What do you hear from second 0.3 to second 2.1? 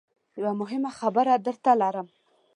یوه مهمه خبره درته لرم.